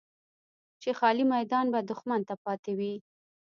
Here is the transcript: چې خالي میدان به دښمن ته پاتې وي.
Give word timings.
چې 0.81 0.89
خالي 0.99 1.25
میدان 1.35 1.65
به 1.73 1.79
دښمن 1.89 2.21
ته 2.27 2.35
پاتې 2.43 2.71
وي. 2.79 2.93